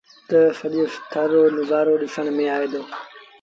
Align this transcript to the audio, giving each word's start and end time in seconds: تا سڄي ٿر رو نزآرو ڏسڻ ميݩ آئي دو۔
تا 0.29 0.39
سڄي 0.59 0.83
ٿر 1.11 1.27
رو 1.33 1.43
نزآرو 1.57 1.93
ڏسڻ 2.01 2.25
ميݩ 2.37 2.51
آئي 2.55 2.67
دو۔ 2.71 2.81